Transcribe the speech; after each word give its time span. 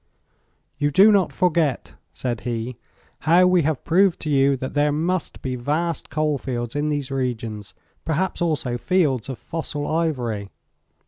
"You 0.79 0.89
do 0.89 1.11
not 1.11 1.31
forget," 1.31 1.93
said 2.11 2.41
he, 2.41 2.75
"how 3.19 3.45
we 3.45 3.61
have 3.61 3.83
proved 3.83 4.19
to 4.21 4.31
you 4.31 4.57
that 4.57 4.73
there 4.73 4.91
must 4.91 5.43
be 5.43 5.55
vast 5.55 6.09
coal 6.09 6.39
fields 6.39 6.75
in 6.75 6.89
these 6.89 7.11
regions, 7.11 7.75
perhaps 8.03 8.41
also 8.41 8.79
fields 8.79 9.29
of 9.29 9.37
fossil 9.37 9.85
ivory. 9.85 10.49